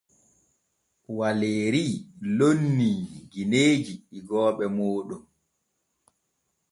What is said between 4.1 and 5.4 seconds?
igooɓe mooɗon.